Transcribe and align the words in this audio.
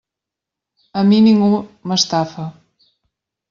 A 1.01 1.03
mi 1.11 1.21
ningú 1.27 1.51
m'estafa. 1.93 2.51